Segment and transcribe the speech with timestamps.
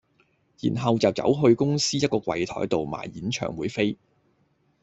[0.59, 3.99] 然後就走去公司一個櫃檯度買演唱會飛